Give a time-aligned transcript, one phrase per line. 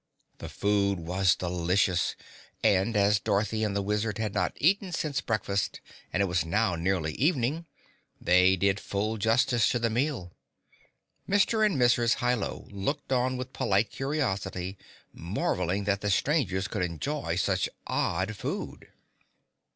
[0.39, 2.15] The food was delicious
[2.63, 5.79] and as Dorothy and the Wizard had not eaten since breakfast,
[6.11, 7.67] and it was now nearly evening,
[8.19, 10.31] they did full justice to the meal.
[11.29, 11.63] Mr.
[11.63, 12.15] and Mrs.
[12.15, 14.75] Hi Lo looked on with polite curiosity,
[15.13, 18.87] marveling that the strangers could enjoy such odd food.